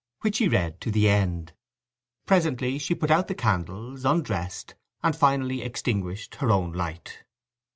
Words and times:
which 0.21 0.37
she 0.37 0.47
read 0.47 0.81
to 0.81 0.89
the 0.89 1.07
end. 1.07 1.53
Presently 2.25 2.79
she 2.79 2.95
put 2.95 3.11
out 3.11 3.27
the 3.27 3.35
candles, 3.35 4.03
undressed, 4.03 4.73
and 5.03 5.15
finally 5.15 5.61
extinguished 5.61 6.33
her 6.37 6.49
own 6.49 6.71
light. 6.71 7.23